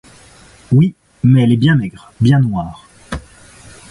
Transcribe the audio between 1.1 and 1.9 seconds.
mais elle est bien